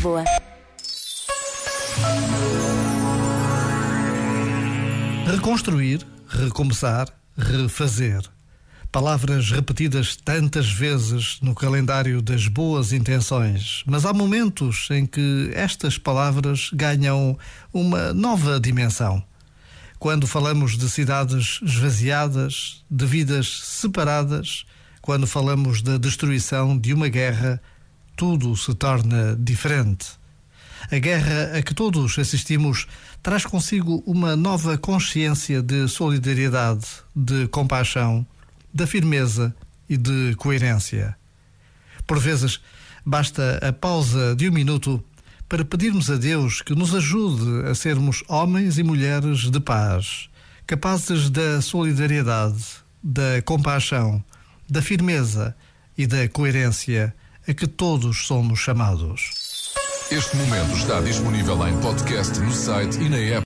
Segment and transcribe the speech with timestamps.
[0.00, 0.24] Lisboa.
[5.26, 8.22] Reconstruir, recomeçar, refazer.
[8.90, 15.98] Palavras repetidas tantas vezes no calendário das boas intenções, mas há momentos em que estas
[15.98, 17.38] palavras ganham
[17.70, 19.22] uma nova dimensão.
[19.98, 24.64] Quando falamos de cidades esvaziadas, de vidas separadas,
[25.02, 27.60] quando falamos da destruição de uma guerra,
[28.20, 30.08] tudo se torna diferente.
[30.92, 32.86] A guerra a que todos assistimos
[33.22, 36.84] traz consigo uma nova consciência de solidariedade,
[37.16, 38.26] de compaixão,
[38.74, 39.56] da firmeza
[39.88, 41.16] e de coerência.
[42.06, 42.60] Por vezes,
[43.06, 45.02] basta a pausa de um minuto
[45.48, 50.28] para pedirmos a Deus que nos ajude a sermos homens e mulheres de paz,
[50.66, 52.62] capazes da solidariedade,
[53.02, 54.22] da compaixão,
[54.68, 55.56] da firmeza
[55.96, 57.14] e da coerência
[57.48, 59.30] a que todos somos chamados.
[60.10, 63.38] Este momento está disponível em podcast no site e na app.